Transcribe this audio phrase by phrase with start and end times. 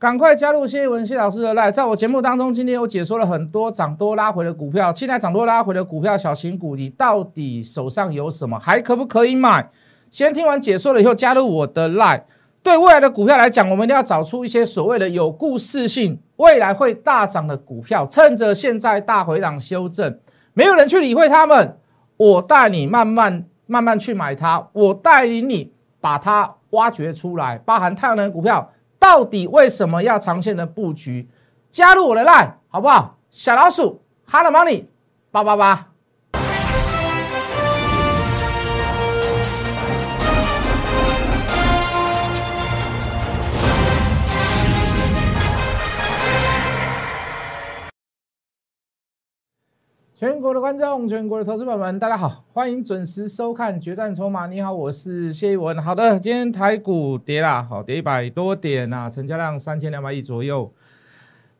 [0.00, 9.68] 赶快加入谢文谢老师的 line，在我节目当中，今天我解说了很多涨多拉回的股票，现在涨多拉回的股票，小型股你到底手上有什么，还可不可以买？
[10.10, 12.22] 先听完解说了以后，加入我的 line。
[12.62, 20.18] 对未来的股票来讲，我们一定要找出一些所谓的有故事性、未来会大涨的股票，趁着现在大回档修正，
[20.54, 21.76] 没有人去理会他们，
[22.16, 25.70] 我带你慢慢慢慢去买它，我带领你
[26.00, 28.70] 把它挖掘出来，包含太阳能股票。
[29.00, 31.28] 到底为什么要长线的布局？
[31.70, 33.16] 加入我的 line 好不好？
[33.30, 34.84] 小老鼠 Hello Money
[35.32, 35.89] 八八八。
[50.20, 54.44] 全国的观众，全国的投资朋友们，大家好，欢迎准时收看《决战筹码》。
[54.50, 55.82] 你好，我是谢一文。
[55.82, 60.70] 好的，今天台股跌啦，好跌一百多点啊，成交量三千两百亿左右。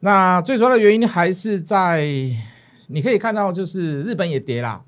[0.00, 2.02] 那最主要的原因还是在，
[2.88, 4.82] 你可以看到，就是日本也跌啦，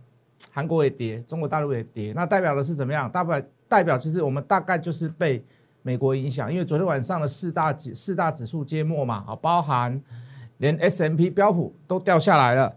[0.50, 2.12] 韩国也跌，中国大陆也跌。
[2.14, 3.10] 那代表的是怎么样？
[3.10, 5.42] 代表代表就是我们大概就是被
[5.80, 9.98] 美国影响，因为昨天晚上的四大指四大指数揭幕嘛，啊，包含
[10.58, 12.77] 连 S M P 标普都掉下来了。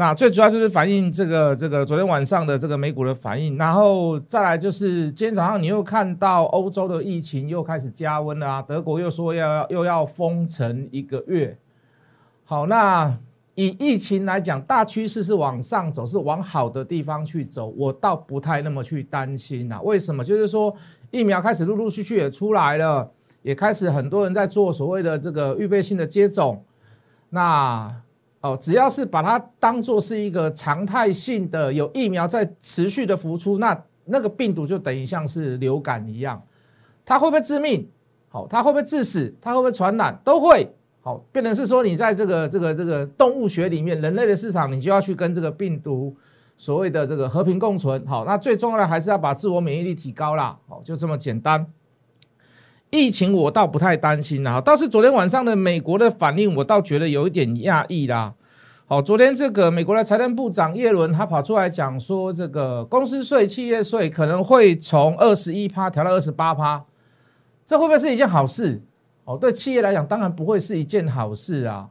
[0.00, 11.54] 那最主要就是反映这个这个昨天晚上的这个美股的反应，然后再来就是今天早上你又看到欧洲的疫情又开始加温了啊，德国又说要又要封城一个月。
[12.46, 13.14] 好，那
[13.56, 19.82] 以疫情来讲，大趋势是往上走，是往好的地方去走，我倒不太那么去担心啊。
[19.82, 20.24] 为什么？
[20.24, 20.74] 就是说
[21.10, 23.06] 疫苗开始陆陆续续也出来了，
[23.42, 26.64] 也开始很多人在做所谓的这个预备性的接种，
[27.28, 27.94] 那。
[28.40, 36.42] 哦，只要是把它当做是一个常态性的，有疫苗在持续的浮出，那那个病毒就等于像是流感一样，
[37.04, 37.86] 它会不会致命？
[38.28, 39.34] 好，它会不会致死？
[39.40, 40.18] 它会不会传染？
[40.24, 40.74] 都会。
[41.02, 46.14] 好，变成是说你在这个这个这个动物学里面，人类的市场，你就要去跟这个病毒
[46.56, 48.06] 所谓的这个和平共存。
[48.06, 50.58] 好，那最重要的还是要把自我免疫力提高啦。
[50.68, 51.66] 好，就这么简单。
[52.90, 58.34] 疫情我倒不太担心啦，倒是昨天晚上的美国的反应，我倒觉得有一点讶异啦。
[58.86, 66.84] 好，昨天这个美国的财政部长耶伦他跑出来讲说，这个公司税、企业税可能会从二十一趴调到二十八趴，
[67.64, 68.82] 这会不会是一件好事？
[69.24, 71.90] 哦，对企业来讲，当然不会是一件好事啊。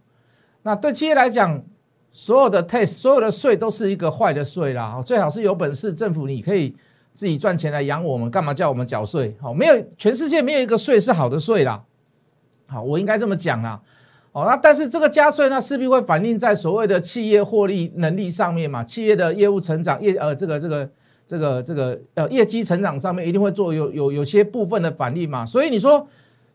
[0.63, 1.63] 那对企业来讲，
[2.11, 5.01] 所有的 tax、所有的税都是一个坏的税啦。
[5.05, 6.75] 最好是有本事，政府你可以。
[7.13, 9.35] 自己赚钱来养我们，干嘛叫我们缴税？
[9.41, 11.83] 好，没有全世界没有一个税是好的税啦。
[12.67, 13.81] 好，我应该这么讲啦。
[14.31, 18.83] 哦，那但是这个加税，那势必会反映在所谓的企业获利能力上面嘛？
[18.83, 20.89] 企业的业务成长、业呃这个这个
[21.25, 25.43] 这个这个呃业绩成长上面，一定会做有有有些部分的反应嘛？
[25.43, 26.07] 所以你说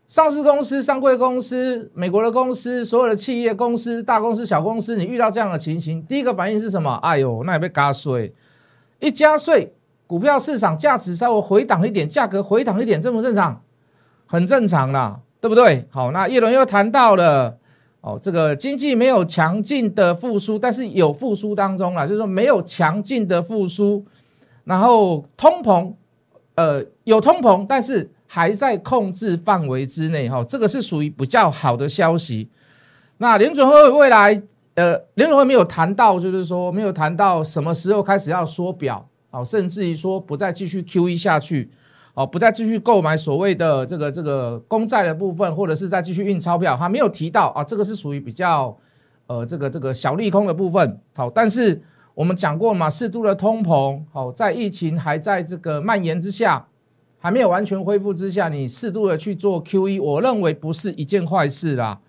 [0.07, 6.95] 上市公司、上柜公司、美国的公司、所有的企业公司、大公司、小公司，你遇到这样的情形，第一个反应是什么？
[7.03, 8.33] 哎呦，那也被加税，
[9.01, 9.74] 一加税。
[10.07, 13.61] 股票市场价值稍微回档一点，价格回档一点，正不正常？
[14.27, 15.87] 很正常啦，对不对？
[15.91, 17.57] 好，那叶伦又谈到了
[18.01, 24.05] 哦，这个经济没有强劲的复苏，但是有复苏当中啦，就是说没有强劲的复苏，
[24.63, 25.93] 然后通膨，
[26.55, 32.49] 呃，有通膨，但是还在控制范围之内，哈，这个是属于比较好的消息。
[33.17, 34.41] 那联准会未来，
[34.73, 39.07] 呃，联准会没有谈到，就是说没有谈到什么时候开始要缩表。
[39.35, 41.69] 好，甚至于说不再继续 Q E 下去，
[42.13, 48.73] 哦，不再继续购买所谓的这个这个公债的部分，或者是再继续印钞票，他没有提到啊，这个是属于比较
[49.27, 50.97] 呃这个这个小利空的部分。
[51.17, 51.81] 好，但是
[52.13, 56.65] 我们讲过嘛，适度的通膨，好，在疫情还在这个蔓延之下，
[57.19, 61.99] 还没有完全恢复之下，你适度的去做 Q E，我认为不是一件坏事啦。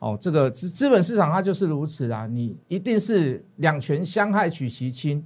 [0.00, 5.24] 哦，这个资资本市场它就是如此啦，你一定是两权相害取其轻。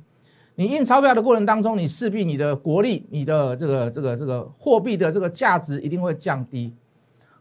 [0.59, 6.75] 你印钞票的过程当中，你势必你的国力、你的这个这个这个货币的这个价值一定会降低。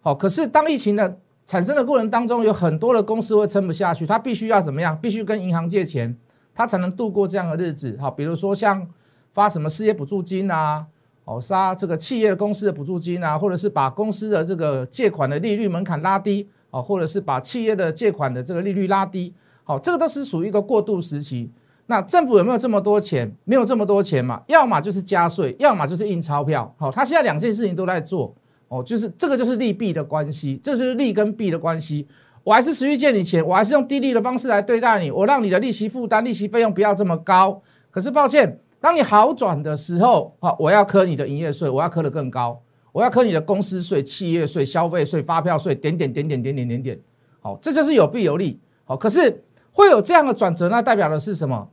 [0.01, 4.95] 好，可是当疫情的产生的过程当中，有很多的公司会撑不下去，它必须要怎么样？
[5.01, 6.15] 必须跟银行借钱，
[6.53, 7.97] 它才能度过这样的日子。
[8.00, 8.88] 好，比如说像
[9.33, 10.86] 发什么失业补助金啊，
[11.25, 19.33] 哦，发这个企业的公司的补助金啊，或者是把公司的这个借款的利率门槛拉低，哦，或者是把企业的借款的这个利率拉低。
[19.63, 21.50] 好，这个都是属于一个过渡时期。
[21.88, 23.34] 那政府有没有这么多钱？
[23.45, 24.42] 没有这么多钱嘛？
[24.48, 26.72] 要么就是加税，要么就是印钞票。
[26.78, 28.36] 好，他现在两件事情都在做。
[28.68, 32.06] 哦，就是这个就是利弊的关系，这就是利跟弊的关系。
[32.44, 37.62] 我还是持续借你钱，我还是用低利的方式来对待你，我让你的利息负担、利息费用不要这么高。
[37.89, 42.62] 可是抱歉，当你好转的时候，好，我要扣你的营业税，我要扣的更高。
[42.92, 47.00] 我要扣你的公司税、企业税、消费税、发票税，点点点点点点点点。
[47.39, 48.60] 好，这就是有弊有利。
[48.84, 51.69] 好，可是会有这样的转折，那代表的是什么？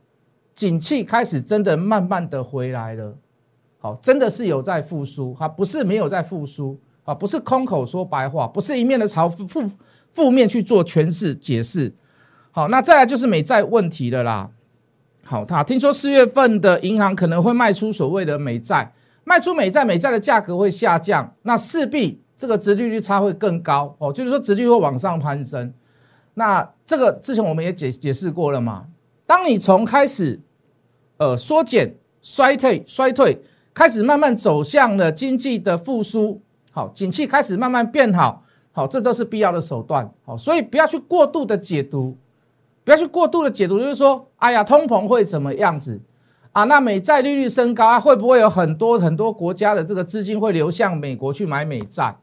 [0.55, 3.15] 景气开始真的慢慢的回来了。
[3.77, 9.71] 好，真的是有在复苏，哈，不是没有在复苏，啊，不是空口说白话，不是一面的朝负负
[10.11, 11.93] 负面去做诠释解释。
[12.51, 14.49] 好，那再来就是美债问题的啦。
[15.23, 18.93] 好，他听说四月份的银行可能会卖出所谓的美债，
[19.23, 25.73] 卖出美债，美债的价格会下降，那势必这个殖利率差会更高哦，就是说殖利率会往上攀升。
[26.35, 28.85] 那这个之前我们也解解释过了嘛，
[29.25, 30.39] 当你从开始
[31.17, 33.41] 呃缩减、衰退、衰退，
[33.73, 36.41] 开始慢慢走向了经济的复苏，
[36.71, 42.17] 好，景气开始慢慢变好，好，这都是必要的手段，好，所以不要去过度的解读。
[42.83, 45.99] 不要去过度的解读，就是说，哎呀，通膨会怎么样子
[46.51, 46.65] 啊？
[46.65, 52.15] 那美债利率升高啊，会不会有很多很多国家的这个资金会流向美国去买美债？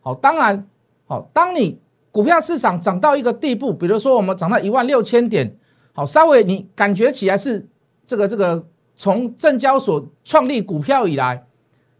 [0.00, 0.66] 好，当然，
[1.06, 1.78] 好，当你
[2.10, 5.54] 股票市场涨到一个地步，比如说我们涨到一万六千点，
[5.92, 7.68] 好，稍微你感觉起来是
[8.08, 8.64] 这个这个
[8.96, 11.44] 从证交所创立股票以来，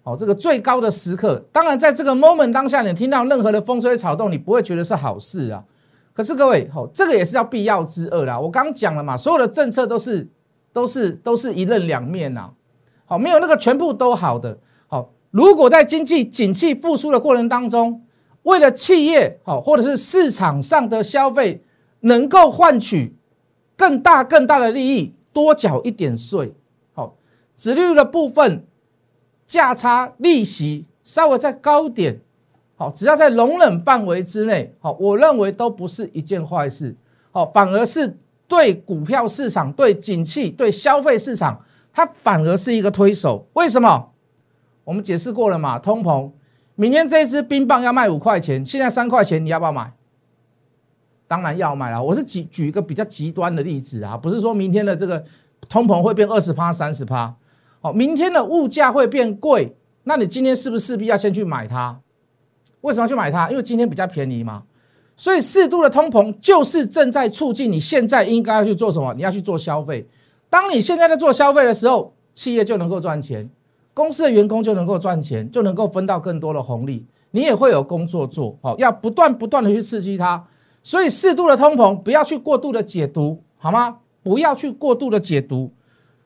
[0.03, 1.45] 好，这个最高的时刻。
[1.53, 5.63] 当然，在这个 moment 当下，你听到任何的风吹草动，你不会觉得是好事啊。
[6.15, 8.41] 可是各位，好，这个也是要必要之恶啦。
[8.41, 10.27] 我刚讲了嘛，所有的政策都是
[10.73, 12.53] 都是都是一刃两面呐。
[13.05, 14.59] 好，没有那个全部都好的。
[14.87, 18.03] 好，如果在经济景气复苏的过程当中，
[18.45, 21.63] 为了企业好，或者是市场上的消费
[22.01, 23.15] 能够换取
[23.77, 26.53] 更大更大的利益，多缴一点税。
[26.93, 27.15] 好，
[27.65, 28.67] 利率的部分
[29.47, 32.21] 价差利息稍微再高点。
[32.77, 36.95] 好，只要在容忍范围之内，好，我认为都不是一件坏事。
[37.31, 38.17] 好，反而是
[38.49, 43.47] 对股票市场、对景气、对消费市场，它反而是一个推手。
[43.53, 44.11] 为什么？
[44.85, 46.31] 我们解释过了嘛，通膨。
[46.75, 49.93] 明天这一支冰棒要卖五块钱，现在三块钱，你要不要买？
[51.29, 52.03] 当然要买了。
[52.03, 55.23] 我是举举一个比较极端的例子啊，不是说明天的这个
[55.69, 57.33] 通膨会变二十趴、三十趴。
[57.81, 62.01] 好，明天的物价会变贵，那你今天是不是势必要先去买它？
[62.81, 63.51] 为什么要去买它？
[63.51, 64.63] 因为今天比较便宜嘛，
[65.17, 69.13] 所以适度的通膨就是正在促进你现在应该要去做什么？
[69.15, 70.09] 你要去做消费。
[70.49, 73.49] 当你现在在做消费的时候，企业就能够赚钱，
[73.93, 78.57] 公司的员工就能够赚钱，就能够分到更多的红利，你也会有工作做。
[78.63, 80.43] 好，要不断不断的去刺激它。
[80.83, 83.99] 所以适度的通膨不要去过度的解读，好吗？
[84.23, 85.73] 不要去过度的解读。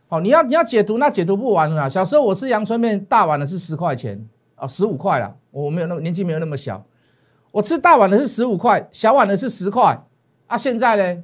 [0.08, 1.88] 好，你要你要解读，那解读不完了。
[1.88, 4.28] 小时候我吃阳春面，大碗的是十块钱。
[4.56, 6.84] 哦，十五块了，我没有那么年纪没有那么小，
[7.50, 10.00] 我吃大碗的是十五块，小碗的是十块
[10.46, 10.56] 啊。
[10.56, 11.22] 现在呢？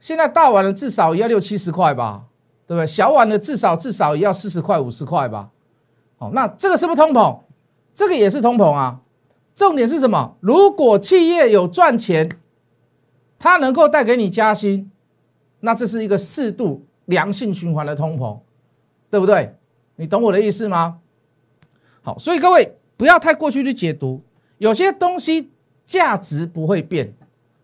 [0.00, 2.24] 现在大碗的至少也要六七十块吧，
[2.66, 2.86] 对不对？
[2.86, 5.50] 小碗的至少至少也要四十块五十块吧。
[6.16, 7.40] 好，那这个是不是通膨？
[7.92, 9.00] 这个也是通膨啊。
[9.58, 10.36] 重点是什么？
[10.38, 12.30] 如果企业有赚钱，
[13.40, 14.88] 它能够带给你加薪，
[15.58, 18.38] 那这是一个适度良性循环的通膨，
[19.10, 19.56] 对不对？
[19.96, 21.00] 你懂我的意思吗？
[22.02, 24.22] 好，所以各位不要太过去去解读，
[24.58, 25.50] 有些东西
[25.84, 27.12] 价值不会变，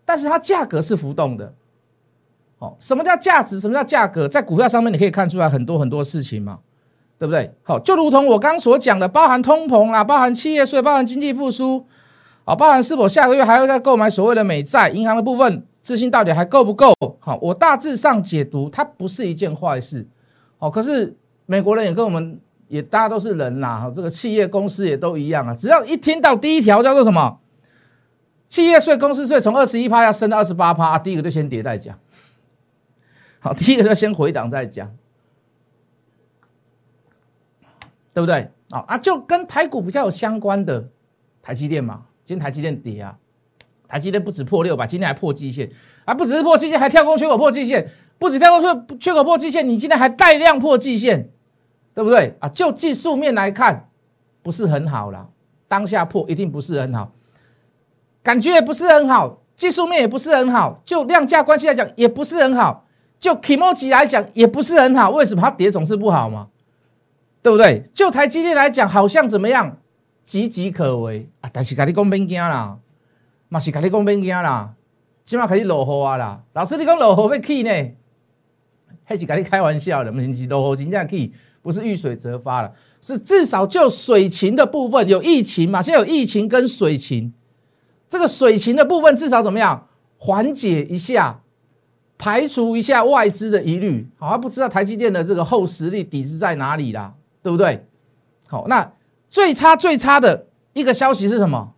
[0.03, 1.53] 但是它价格是浮动的。
[2.57, 3.57] 好，什么叫价值？
[3.57, 4.27] 什么叫价格？
[4.27, 6.59] 在股票上面你可以看出来很多很多事情嘛，
[7.17, 7.51] 对不对？
[7.63, 11.85] 好，就如同我刚所讲的，包含通膨啦，包含企业税，包含经济复苏，
[12.43, 16.93] 啊，包含是否下个月还会再购买所谓的美债，银行的部分资金到底还够不够？
[17.19, 20.07] 好，我大致上解读它不是一件坏事。
[20.57, 22.39] 好，可是美国人也跟我们。
[22.67, 25.53] 也大家都是人啦，这个企业公司也都一样啊。
[25.53, 27.37] 只要一听到第一条叫做什么，
[28.47, 31.95] 企业税、公司税从二十一趴要升到二十八趴，第一个就先迭代讲。
[33.39, 34.91] 好，第一个就先回档再讲，
[38.15, 38.49] 对不对？
[38.71, 40.89] 啊啊，就跟台股比较有相关的
[41.43, 43.15] 台积电嘛，今天台积电跌啊，
[43.87, 45.69] 台积电不止破六百，今天还破季线，
[46.05, 51.29] 啊，不只是破季线，还跳空缺口破季线，不止跳空缺缺口破季线，你今天还带量破季线。
[51.93, 52.49] 对不对啊？
[52.49, 53.87] 就技术面来看，
[54.43, 55.29] 不是很好了。
[55.69, 57.13] 当下破一定不是很好，
[58.21, 62.85] 感觉也不是很好，技术面也不是很好，就量价关系来讲也不是很好，
[63.17, 65.09] 就 KMO 来讲也不是很好。
[65.11, 66.49] 为什么它跌总是不好嘛？
[67.45, 67.83] 对不对？
[67.93, 69.77] 就台积电来讲，好像怎么样，
[70.25, 71.49] 岌岌可危啊！
[71.53, 72.79] 但是跟你讲别惊啦，
[73.49, 74.73] 嘛是跟你讲别惊啦，
[75.27, 76.41] 起码可以落后啊啦。
[76.53, 77.91] 老师你讲落后要去呢？
[79.03, 81.33] 还是跟你开玩笑的，不是落后真正去。
[81.61, 85.83] 不是遇水则发了，是至少就水情的部分有疫情嘛？
[85.83, 87.31] 现在有疫情跟水情，
[88.09, 89.87] 这个水情的部分至少怎么样
[90.17, 91.41] 缓解一下，
[92.17, 94.07] 排除一下外资的疑虑。
[94.17, 97.13] 好，不知道台积电的这个后实力底子在哪里啦，
[97.45, 97.85] 对不对？
[98.47, 98.91] 好，那
[99.29, 101.75] 最差最差的一个消息是什么？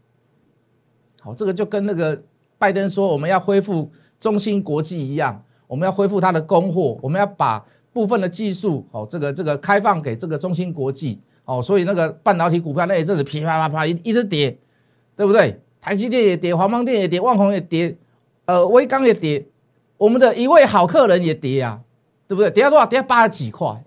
[1.20, 2.24] 好，这个就跟那个
[2.58, 14.58] 拜登说我们要恢复中芯国际一样，我们要恢复它的供货，我们要把部分的技术，哦，这个这个开放给这个中芯国际，哦，所以那个半导体股票那一阵子噼啪啪啪一一直跌，
[15.18, 15.60] 对不对？
[15.82, 17.98] 台积电也跌，华邦电也跌，万宏也跌，
[18.46, 19.46] 呃，威刚也跌，
[19.98, 21.82] 我们的一位好客人也跌啊，
[22.26, 22.50] 对不对？
[22.52, 22.86] 跌到多少？
[22.86, 23.84] 跌到八十几块，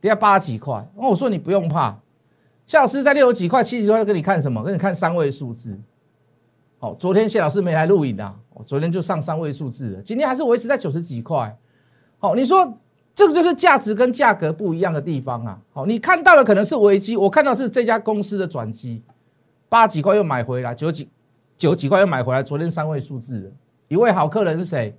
[0.00, 0.86] 跌到八几块。
[0.96, 1.96] 那我说你不用怕，
[2.66, 4.62] 谢老师在六十几块、七十块跟你看什么？
[4.62, 5.78] 跟你看三位数字。
[6.80, 11.56] 哦，昨天谢老师没来录影啊，我昨天就上三位数字了，今天还是维持在九十几块。
[12.18, 12.72] 好，你说
[13.14, 15.60] 这个就是价值跟价格不一样的地方啊。
[15.72, 19.02] 好，你看到的可能是危机，我看到是这家公司的转机。
[19.68, 21.08] 八几块又买回来，九几
[21.56, 22.42] 九几块又买回来。
[22.42, 23.52] 昨天三位数字，
[23.88, 24.96] 一位好客人是谁？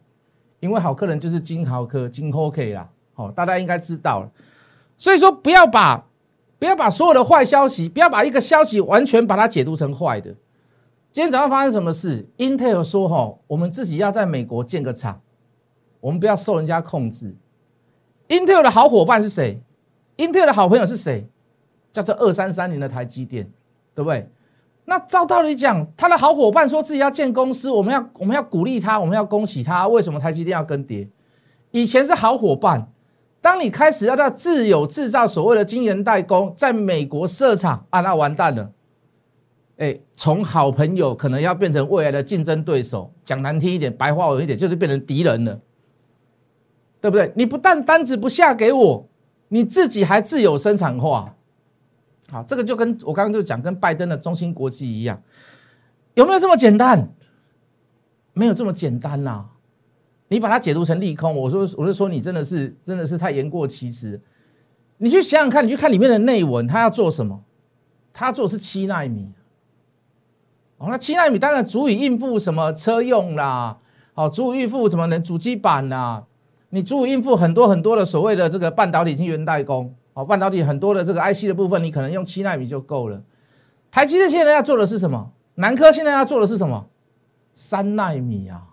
[0.59, 2.89] 一位好客人就是金豪科金 OK 啦。
[3.13, 4.29] 好，大家应该知道了。
[4.99, 6.05] 所以说，不要把
[6.59, 10.35] 不要把所有的坏消息，不要把一个消息完全把它解读成坏的。
[11.11, 15.21] 今天早上发生什么事？Intel 说：“哈，我们自己要在美国建个厂，
[16.01, 17.33] 我们不要受人家控制。
[18.27, 19.63] ”Intel 的好伙伴是谁
[20.17, 21.27] ？Intel 的好朋友是谁？
[21.91, 23.49] 叫做二三三零的台积电，
[23.95, 24.29] 对不对？
[24.85, 29.87] 那照道理讲，他的好伙伴说自己要建公司，我们要我们要鼓励他，我们要恭喜他。
[29.87, 31.07] 为什么台积电要更迭？
[31.71, 32.91] 以前是好伙伴，
[33.41, 38.71] 当你开始要在自有制造所谓的晶圆代工，在美国设厂啊，那完蛋了。
[39.77, 45.59] 哎，从好朋友可能要变成未来的竞争对手，讲难听一点，白话文一点，就是变成敌人了，
[46.99, 47.31] 对不对？
[47.35, 49.07] 你不但单子不下给我，
[49.47, 51.33] 你自己还自有生产化。
[52.29, 55.21] 好，这个就跟我刚刚就讲，跟拜登的中芯国际一样，
[56.13, 57.09] 有没有这么简单？
[58.33, 59.45] 没有这么简单呐！
[60.29, 64.19] 你把它解读成利空，我说，我是说，你真的是真的是太言过其实。
[64.97, 67.43] 你去想想看，你去看里面的内文，他要做什么？
[68.13, 69.31] 他做的是七纳米。
[70.77, 73.77] 哦，那七纳米当然足以应付什么车用啦，
[74.13, 75.19] 好，足以应付什么呢？
[75.19, 76.23] 主机板啦，
[76.69, 79.93] 你足以应付很多很多的所谓的这个半导体晶圆代工。
[80.13, 83.21] 哦，半导体很多的这个 IC 的部分，你可能用七纳米就够了。
[83.89, 85.31] 台积电现在要做的是什么？
[85.55, 86.87] 南科现在要做的是什么？
[87.55, 88.68] 三纳米啊！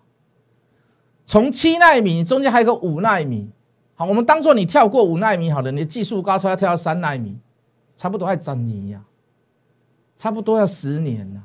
[1.27, 3.51] 从七纳米中间还有个五纳米。
[3.97, 7.37] 好，我们当做你跳过五纳米好了，你的技术高超要跳到三纳米，
[7.95, 9.03] 差不多要整年呀，
[10.15, 11.41] 差不多要十年呐，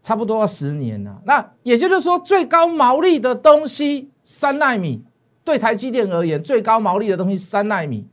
[0.00, 1.16] 差不多要十年呐。
[1.24, 5.02] 那也就是说，最高毛利的东西三纳米，
[5.44, 8.06] 对台积电而言，最高毛利的东西三纳米。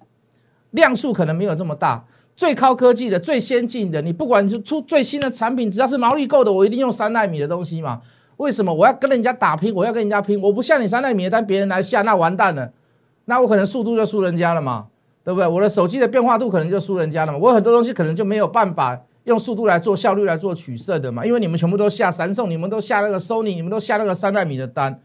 [0.72, 8.02] 量数可能没有这么大，最高科技的、最先进的，你不管是出最新的产品，只要是毛利够的，我一定用三纳米的东西嘛？
[8.38, 9.74] 为什么我要跟人家打拼？
[9.74, 12.72] 我要跟人家拼，我不像你三纳米的单，别人来下那完蛋了，
[13.26, 14.88] 那我可能速度就输人家了嘛，
[15.24, 15.48] 对不对？
[15.48, 25.00] 我的手机的变化度可能就输人家了嘛，我很多东西可能就没有办法用速度来做效率来做取胜的嘛，因为你们全部都下三送，你们都下那个 Sony，你们都下那个三纳米的单，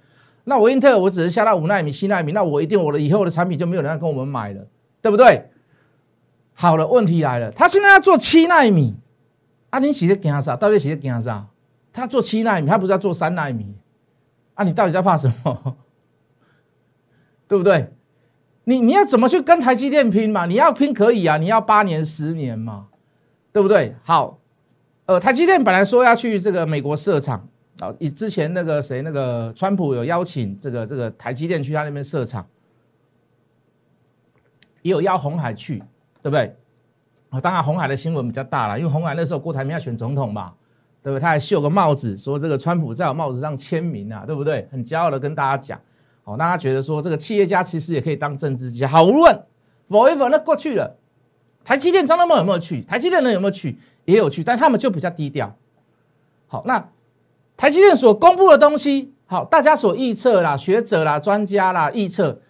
[0.45, 4.67] 那我英特尔我只是下到五纳米、七纳米，那我一定我的以后的产品就没有人要跟我们买了，
[5.01, 5.45] 对不对？
[6.55, 8.97] 好了，问题来了，他现在要做七纳米，
[9.71, 10.57] 啊，你写的干啥？
[10.57, 11.47] 到底写的干啥？
[11.93, 13.75] 他做七纳米，他不是要做三纳米？
[14.55, 15.77] 啊，你到底在怕什么？
[17.49, 17.93] 对不对？
[18.65, 20.47] 你你要怎么去跟台积电拼嘛？
[20.47, 22.89] 你要拼可以啊，你要八年、十年嘛，
[23.53, 23.95] 对不对？
[24.03, 24.39] 好，
[25.07, 27.49] 呃，台积电本来说要去这个美国设厂
[27.81, 32.47] 啊，以之前那个谁，那个川普有邀请这个这个台积电去他那边设厂，
[34.83, 35.83] 也有邀红海去。
[36.21, 36.53] 对不对？
[37.31, 40.53] 啊，当然红海的新闻比较大了，因为红海那时候郭台铭要选总统嘛，
[41.03, 41.21] 对不对？
[41.21, 44.69] 他还绣个帽子，说这个川普在我帽子上签名啊，对不对？
[44.71, 45.81] 很骄傲的跟大家讲，
[46.25, 48.87] 哦，大家觉得说这个企业家其实也可以当政治家。
[48.89, 49.43] 好，无论
[49.89, 50.97] forever 那过去了，
[51.65, 52.83] 台积电张德茂有没有去？
[52.83, 53.79] 台积电人有没有去？
[54.05, 55.55] 也有去，但他们就比较低调。
[56.47, 56.89] 好，那
[57.57, 62.41] 台积电所公布的东西，好，大家所预测啦，学者啦、专家啦预测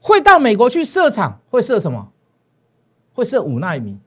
[0.00, 2.12] 会到美国去设厂，会设什么？
[3.14, 3.98] 会设五纳米，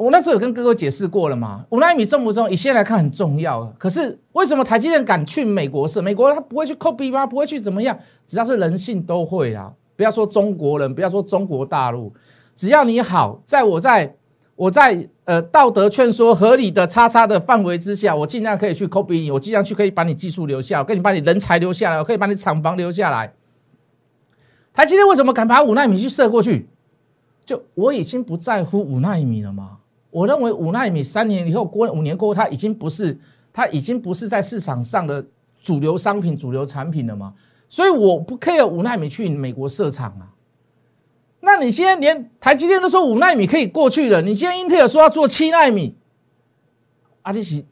[0.00, 1.62] 我那时候有跟哥哥解释过了嘛？
[1.68, 2.50] 五纳米重不重？
[2.50, 3.70] 以现在来看很重要。
[3.76, 6.00] 可是为什么台积电敢去美国设？
[6.00, 7.26] 美国他不会去 copy 吗？
[7.26, 7.98] 不会去怎么样？
[8.26, 9.70] 只要是人性都会啊！
[9.96, 12.10] 不要说中国人，不要说中国大陆，
[12.54, 14.14] 只要你好，在我在
[14.56, 23.34] 我在呃道德劝说合理的叉叉的范围之下，我尽量可以去 copy 你，我尽量去可以把你技术留下，我可以把你人才留下来，我可以把你厂房留下来。
[24.72, 26.70] 台积电为什么敢把五纳米去设过去？
[27.44, 29.79] 就我已经不在乎五纳米了吗？
[30.10, 33.18] 我认为五纳米三年以后过五年过后，它已经不是
[33.52, 35.24] 它已经不是在市场上的
[35.60, 37.34] 主流商品、主流产品了嘛？
[37.68, 40.34] 所以我不 care 五纳米去美国设厂啊。
[41.40, 45.94] 那你现在连台积电都说五纳米可以过去了，你现在英特尔说要做七纳米，
[47.22, 47.64] 阿里奇，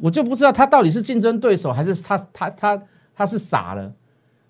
[0.00, 2.82] 我就不知道他到底是竞争对手还是他他他
[3.14, 3.92] 他是傻了。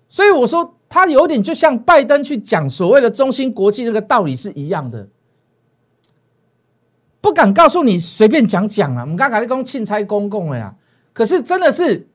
[0.07, 5.07] 所以我说他有点就像拜登去讲所谓的中芯国际这个道理是一样的，
[7.25, 10.75] 不敢告诉你随便讲讲啊，我们刚才在讲钦差公共了呀，
[11.11, 12.07] 可是真的是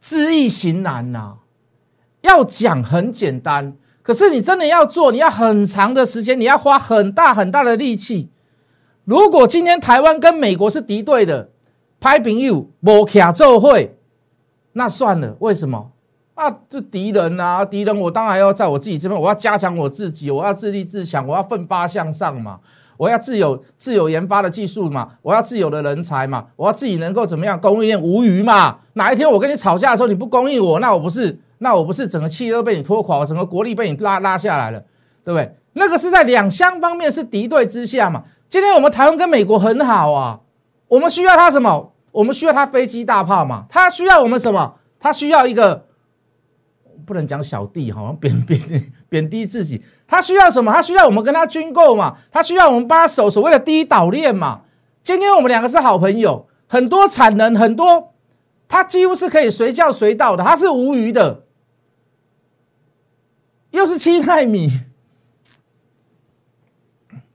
[0.00, 1.34] 知易行难呐，
[2.22, 3.76] 要讲很简单。
[4.02, 8.30] 可是你真的要做，你要很长的时间，你要花很大很大的力气。
[9.04, 11.50] 如果今天台湾跟美国是敌对的，
[12.00, 13.98] 拍朋友无卡奏会，
[14.72, 15.36] 那算了。
[15.40, 15.92] 为什么？
[16.36, 22.60] 啊，这敌人啊，敌人，我当然要在我自己这边，我要加强我自己，我要自立自强，我要奋发向上嘛，
[22.96, 28.78] 我要自有自有研发的技术嘛，我要自有的人才嘛，我要自己能够怎么样供应链无虞嘛。
[28.94, 31.38] 哪一天我跟你吵架的时候，你不供应我，那我不是？
[31.58, 34.78] 那我不是整个企业都被你拖垮，整个国力被你拉拉下来了，
[35.24, 35.56] 对不对？
[35.72, 38.22] 那个是在两相方面是敌对之下嘛。
[38.48, 40.40] 今天我们台湾跟美国很好啊，
[40.88, 41.92] 我们需要他什么？
[42.12, 43.64] 我们需要他飞机大炮嘛。
[43.68, 44.74] 他需要我们什么？
[44.98, 45.84] 他需要一个
[47.04, 49.82] 不能讲小弟，好 像贬贬贬低自己。
[50.06, 50.72] 他需要什么？
[50.72, 52.16] 他需要我们跟他军购嘛。
[52.30, 54.62] 他需要我们帮他守所谓的第一岛链嘛。
[55.02, 58.12] 今天我们两个是好朋友，很多产能，很多
[58.68, 61.44] 他几乎是可以随叫随到的，他是无余的。
[63.70, 64.70] 又是七纳米，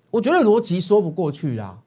[0.10, 1.78] 我觉得逻辑说不过去啦。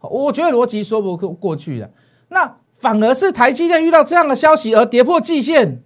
[0.00, 1.90] 我觉得逻辑说不过过去的，
[2.28, 5.82] 那反而是台积电遇到这样的消息而跌破季线，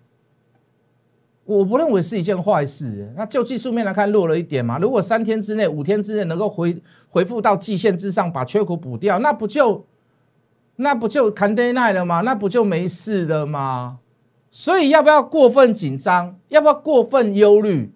[1.44, 3.12] 我不认为是一件坏事。
[3.16, 4.78] 那就技术面来看，弱了一点嘛。
[4.78, 9.84] 如果三天之内、五天之内能够回回复到季线之上，把缺口补掉，那不就
[10.76, 12.20] 那不就 c a n d y 了吗？
[12.20, 13.98] 那不就没事了吗？
[14.50, 16.36] 所以要不要过分紧张？
[16.48, 17.92] 要不要过分忧虑？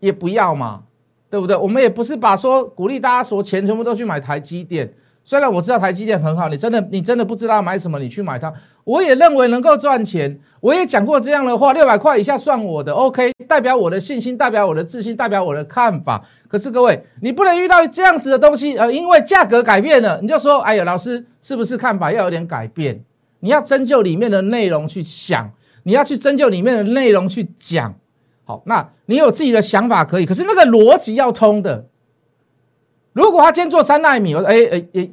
[0.00, 0.84] 也不要嘛，
[1.30, 1.56] 对不对？
[1.56, 4.92] 我们也不是把说鼓励大家说钱全部都去买台积电。
[5.26, 8.52] 虽然我知道台积电很好，你真的你真的不知道买什么，你去买它。
[8.84, 10.38] 我也认为能够赚钱。
[10.60, 12.92] 我也讲过这样的话，六百块以下算我的。
[12.92, 16.24] OK，代表我的信心，代表我的自信，代表我的看法。
[16.46, 23.02] 可是各位，你不能遇到这样子的东西，呃，因为价格改变了，你就说，哎呀，老师是不是看法要有点改变？
[23.40, 25.50] 你要针灸里面的内容去想。
[25.82, 27.92] 你要去针灸里面的内容去讲，
[28.44, 31.86] 好，那你有自己的想法可以，可是那个逻辑要通的。
[33.16, 35.10] 如果他今天做三纳米，我说哎哎哎，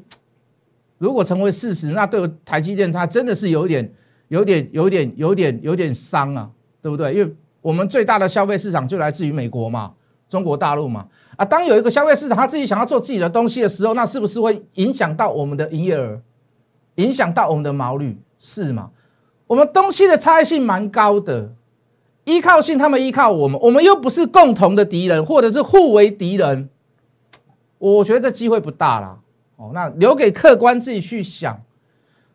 [0.97, 3.89] 如果成为事实，那对台积电它真的是有点、
[4.27, 6.49] 有点、有点、有点、有点伤啊，
[6.81, 7.13] 对不对？
[7.13, 9.93] 因为我们最大的消费市场就来自于美国嘛，
[10.27, 11.07] 中国大陆嘛。
[11.37, 16.19] 啊，当有一个消费市场他自己想要做自己的东西的时候，那是不是会影响到我们的营业额，
[16.95, 18.89] 影响到我们的毛率，是吗？
[19.47, 21.53] 我们东西的差异性蛮高的，
[22.25, 26.67] 依靠性他们依靠我们，我们又不是共同的敌人，或者是互为敌人，
[27.91, 29.17] 我觉得这机会不大啦。
[29.55, 31.59] 哦，那留给客观自己去想，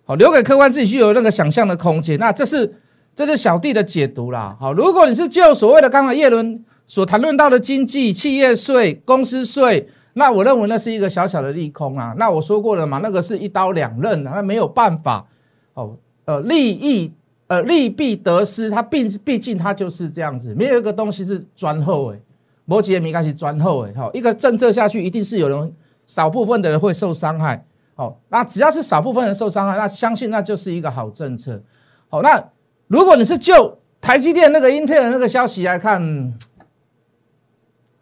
[0.05, 2.19] 好，留给客观自己去有那个想象的空间。
[2.19, 2.75] 那这是
[3.15, 4.57] 这是小弟的解读啦。
[4.61, 12.15] 好，如果你是就所谓的刚才叶伦所谈论到的经济、企业税、公司税，那我认为那是一个小小的利空啊。
[12.17, 15.27] 那我说过了嘛，那个是一刀两刃啊，那没有办法。
[15.75, 15.97] 哦。
[16.25, 17.11] 呃，利益，
[17.47, 22.21] 呃，利弊得失，它毕毕竟它就是这样子，没有一个东西是专后诶，
[22.69, 25.73] 摩羯没关系专后诶，好，一个政策下去，一定是有人
[26.05, 31.63] 少部分的人会受伤害，好，那只要是少部分人受伤害，那相信那就是一个好政策，
[32.11, 32.51] 好，那
[32.87, 36.35] 如果你是就台积电那个英特尔那个消息来看，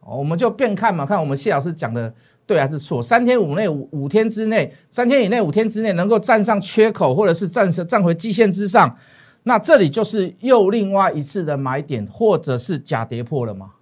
[0.00, 2.12] 我们就变看嘛，看我们谢老师讲的。
[2.48, 3.02] 对还是错？
[3.02, 8.96] 三天五内五五天之内，三天以内五天之内能够站上缺口，或者是站上站回基线之上，
[9.42, 13.72] 那这里就是又另外一次的买点，或者是假跌破了吗？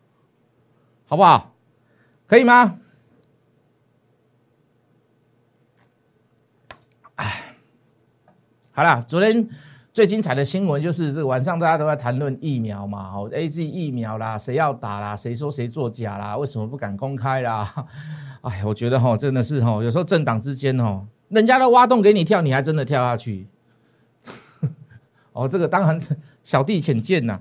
[1.07, 1.55] 好不好？
[2.27, 2.79] 可以吗？
[7.17, 7.55] 哎，
[8.73, 9.49] 好了，昨天
[9.93, 15.17] 最精彩的新闻就是这个晚上大家都在谈论疫苗嘛，好，A G 疫苗啦，谁要打啦？
[15.17, 16.37] 谁说谁作假啦？
[16.37, 17.87] 为什么不敢公开啦？
[18.43, 23.47] 哎，我觉得哈，真的是哈，有时候政党之间哦，人家都挖洞给你跳，你还真的跳下去。
[25.33, 26.01] 哦，这个当然
[26.43, 27.41] 小弟浅见呐。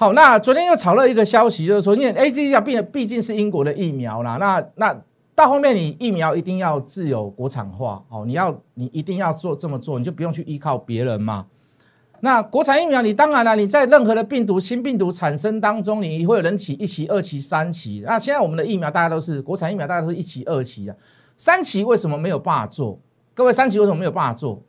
[0.00, 4.98] 好，那昨天又炒了一个消息，就是说，因为 A Z 要毕毕竟是英国的疫苗啦，那那
[5.34, 11.44] 到后面你疫苗一定要自有国产化，哦，你要你一定要做这么做，你就不用去依靠别人嘛。
[12.20, 18.02] 那国产疫苗，你当然了，你在任何的病毒新病毒产生当中，你会有人起一期、二期、三期。
[18.06, 20.96] 那现在我们的疫苗，大家都是国产疫苗，大家都是一期、二期的。
[21.36, 22.98] 三期为什么没有办法做？
[23.34, 24.62] 各位，三期为什么没有办法做？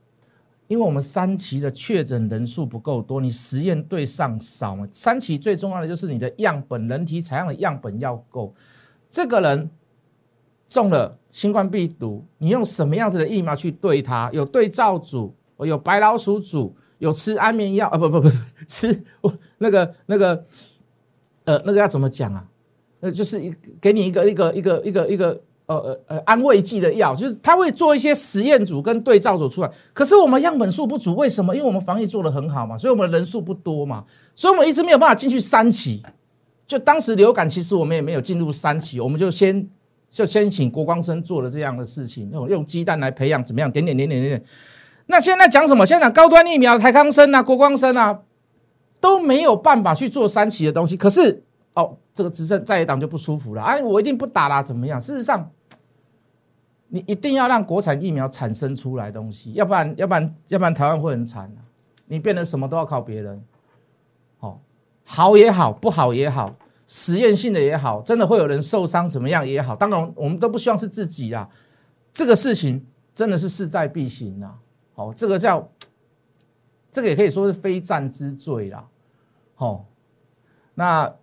[0.71, 4.87] 因为我们三期的确诊人数不够多，你实验对象少嘛。
[4.89, 8.55] 三期最重要的就是你的样本，人体采样的样本要够。
[9.09, 9.69] 这个人
[10.69, 14.31] 中了新冠病毒，你用什么样子的疫苗去对他？
[14.31, 17.97] 有对照组，有白老鼠组，有吃安眠药啊？
[17.97, 18.29] 不不不，
[18.65, 20.45] 吃我那个那个，
[21.43, 22.47] 呃，那个要怎么讲啊？
[23.01, 25.41] 那就是一给你一个一个一个一个一个。
[25.71, 29.71] 呃呃呃，安慰剂的药，就是他会做一些实验组跟对照组出来。
[29.93, 31.55] 可是我们样本数不足，为什么？
[31.55, 34.03] 因为我们防疫做的很好嘛，所以我们人数不多嘛，
[34.35, 36.03] 所以我们一直没有办法进去三期。
[36.67, 39.67] 就当时流感，其实我们也没有进入三期，我们就先
[40.09, 43.71] 就先请郭光生做了这样的事情，用用鸡蛋来培养怎么样？
[43.71, 44.43] 点点点点点点。
[45.07, 45.85] 那现在讲什么？
[45.85, 48.19] 现在讲高端疫苗，台康生啊，郭光生啊，
[48.99, 50.95] 都没有办法去做三期的东西。
[50.95, 54.99] 可是哦，这个执政在野党就不舒服了，哎，我一定不打啦，怎么样？
[54.99, 55.49] 事实上。
[56.93, 61.49] 你一定要让国产疫苗产生出来东西，要不然，要不然，要不然台湾会很惨
[62.05, 63.41] 你变得什么都要靠别人，
[64.41, 64.59] 哦，
[65.05, 66.53] 好也好，不好也好，
[66.87, 71.49] 实验性的也好，真的会有人受伤怎么样也好，当然我们都不希望是自己啊。
[72.11, 74.59] 这个事情真的是势在必行啊。
[74.93, 75.65] 好，这个叫，
[76.91, 78.85] 这个也可以说是非战之罪啦。
[79.55, 79.85] 好，
[80.75, 81.15] 那。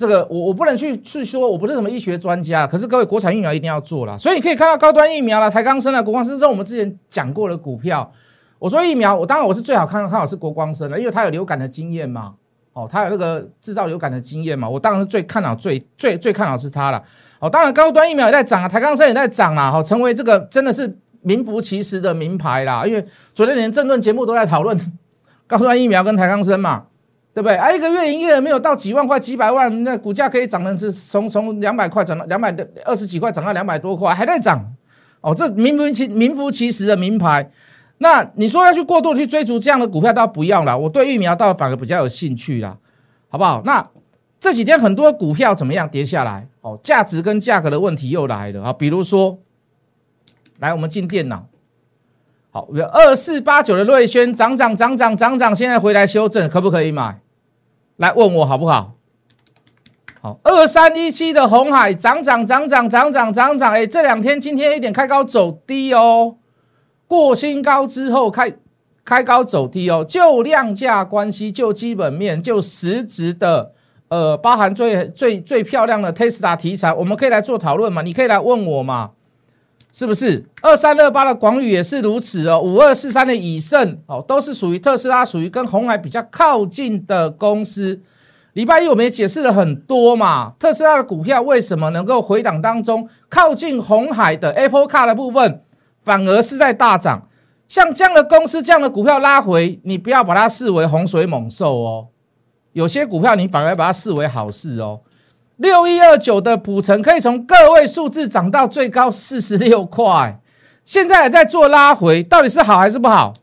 [0.00, 8.10] 这个我我不能去去说，我不是什么医学专家，可是各位国产疫苗一定要做了，所以你可以看到高端疫苗了，台钢生了，国光生，这我们之前讲过的股票。
[8.58, 12.32] 我说疫苗，我当然我是最好看看好是国光生了，因为它有流感的经验嘛，
[12.72, 17.02] 哦，它有那个制造流感的经验嘛，我当然是最看好最最最看好是它了。
[17.38, 22.86] 哦，当然高端疫苗也在涨啊，台钢生也在涨啦，好，成为这个真的是名副其实的名牌啦。
[22.86, 24.78] 因为昨天连政论节目都在讨论
[25.46, 26.86] 高端疫苗跟台钢生嘛。
[27.32, 27.56] 对不对？
[27.56, 34.74] 啊，一个月营业额没有到几万块、几百万，那股价可以涨的是从从两百块涨到两百二十几块，涨到两百多块，还在涨。
[35.20, 37.50] 哦，这名副其名副其实的名牌。
[37.98, 40.76] 那你说要去过度去追逐这样的股票，倒不要了。
[40.76, 42.76] 我对疫苗倒反而比较有兴趣啦，
[43.28, 43.62] 好不好？
[43.64, 43.86] 那
[44.40, 46.48] 这几天很多股票怎么样跌下来？
[46.62, 48.72] 哦，价值跟价格的问题又来了啊。
[48.72, 49.38] 比如说，
[50.58, 51.46] 来我们进电脑。
[52.52, 57.20] 好，二四八九的瑞轩涨涨涨涨涨涨，现在回来修正，可不可以买？
[57.96, 58.94] 来问我好不好？
[60.20, 66.36] 好，二三一七的红海涨涨涨涨涨涨涨涨，哎，这两天今天一点开高走低哦，
[67.06, 68.52] 过新高之后开
[69.04, 73.72] 开高走低哦，就量价关系，就基本面，就实质的，
[74.08, 78.02] 呃，包含最最最漂亮的 Tesla 题材，我们可以来做讨论嘛？
[78.02, 79.12] 你可以来问我嘛？
[79.92, 82.60] 是不是二三二八的广宇也是如此哦？
[82.60, 88.00] 五二四三的以盛哦，都是属于特斯拉，属于跟红海比较靠近的公司。
[88.52, 95.62] 礼拜一我们也解释了很多嘛，特斯拉的股票为什么能够回档当中靠近红海的 Apple Car 的部分，
[96.02, 97.28] 反而是在大涨。
[97.68, 102.08] 像这样的公司，这样的股票拉回，你不要把它视为洪水猛兽哦。
[102.72, 105.00] 有些股票你反而把它视为好事哦。
[105.60, 110.40] 六一二九的普成可以从个位数字涨到最高四十六块，
[110.86, 113.34] 现在还在做拉回，到底是好还是不好？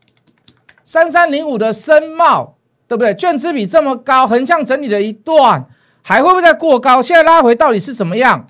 [0.82, 2.56] 三三零五的深茂，
[2.88, 3.14] 对不对？
[3.14, 5.66] 券资比这么高，横向整理了一段，
[6.02, 7.00] 还会不会再过高？
[7.00, 8.44] 现在拉回到底是怎么样？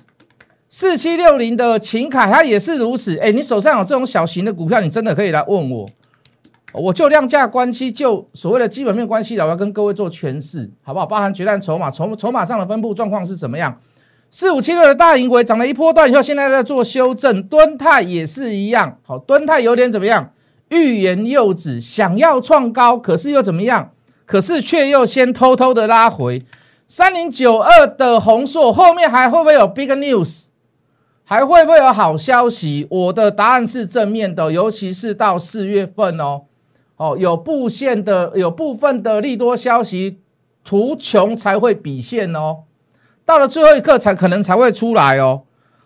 [0.70, 3.18] 四七六零的秦凯，它也是如此。
[3.18, 5.86] 哎，你手上有这种小型的股票，你真的可以来问我。
[6.78, 11.06] 我就量价关系，就所谓的基本面关系，我要跟各位做诠释，好不好？
[11.06, 13.78] 包含决战筹码，筹筹码上的分布状况是怎么样？
[14.30, 18.98] 四五七六的大银轨涨了一波段以后，现在在做修正，敦泰也是一样。
[19.02, 20.32] 好，敦泰有点怎么样？
[20.68, 23.92] 欲言又止，想要创高，可是又怎么样？
[24.26, 26.44] 可是却又先偷偷的拉回。
[26.86, 30.46] 三零九二的红硕后面还会不会有 big news？
[31.24, 32.86] 还会不会有好消息？
[32.90, 36.42] 我的答案是正面的，尤其是到四月份哦。
[36.98, 40.18] 哦，有部线的，有部分的利多消息，
[40.64, 42.64] 图穷才会比现哦。
[43.24, 45.42] 到了最后一刻才可能才会出来哦。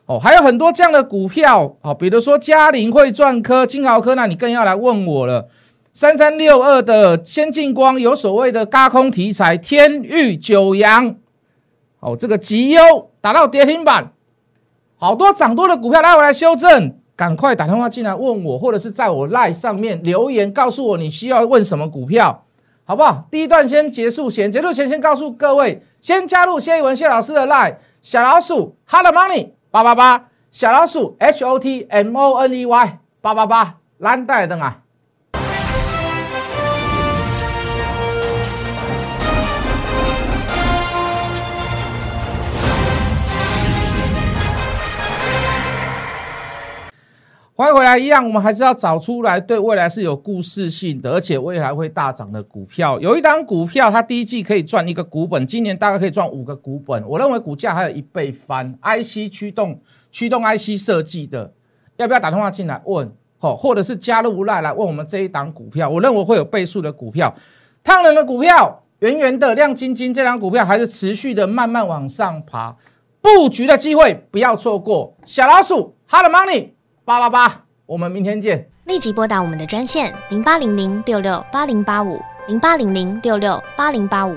[0.07, 5.49] 哦，还有很多这样的股票，哦，比如说嘉陵汇赚科、金豪科，那你更要来问我了。
[5.93, 11.17] 三三六二的先进光有所谓的高空题材，天域九阳，
[12.01, 12.81] 哦，这个极优
[13.21, 14.13] 打到跌停板，
[14.97, 16.97] 好多涨多的股票拉回来修正。
[17.15, 22.45] 赶快打电话进来问我，或者是在我 line 上面留言告诉我你需要问什么股票，
[22.85, 23.27] 好不好？
[23.31, 34.82] 第一段先结束前，结束前先告诉各位，先加入谢一文谢老师的 line 小老鼠 hot money 八八八，小老鼠 h o t m o n e y 八八八，蓝带灯啊！
[47.55, 52.99] 欢迎回来，一样，我们还是要找出来对未来是有故事性的，而且未来会大涨的股票。
[52.99, 57.07] 有一档股票，它第一季可以赚一个股本，今年大概可以赚五个股本。
[57.07, 58.75] 我认为股价还有一倍翻。
[58.81, 59.79] IC 驱动、
[60.11, 61.53] 驱动 IC 设计的，
[61.99, 63.13] 要不要打电话进来问？
[63.37, 65.91] 好，或者是加入无赖来问我们这一档股票？
[65.91, 67.35] 我认为会有倍数的股票，
[67.85, 72.75] 烫人的股票，圆圆的、亮晶晶，这档股票还是持续的慢慢往上爬，
[73.21, 75.15] 布局的机会不要错过。
[75.27, 76.69] 小老鼠，Hard Money。
[77.05, 78.69] 八八八，我们明天见。
[78.85, 84.37] 立即拨打我们的专线零八零零六六八零八五零八零零六六八零八五